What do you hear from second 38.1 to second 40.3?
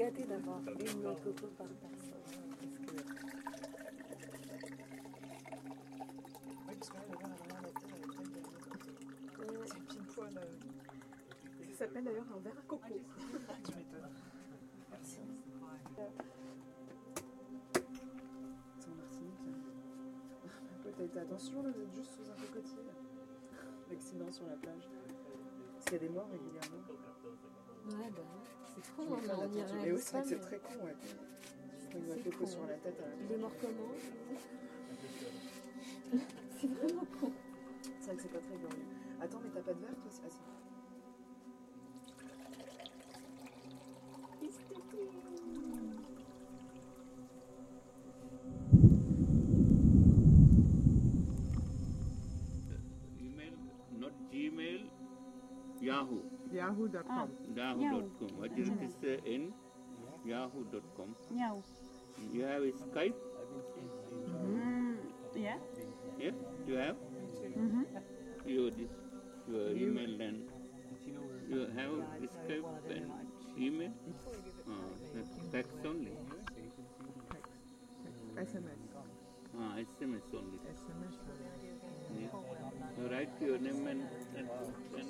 que c'est pas très glorieux. Attends, mais t'as pas de verre, toi Ah,